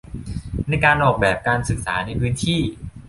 [0.69, 2.59] ในการออกแบบการศึกษาในพื้นที่